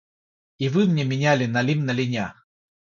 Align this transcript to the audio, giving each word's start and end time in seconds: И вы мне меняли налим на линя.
И 0.57 0.67
вы 0.67 0.87
мне 0.87 1.03
меняли 1.03 1.45
налим 1.45 1.85
на 1.85 1.91
линя. 1.91 2.33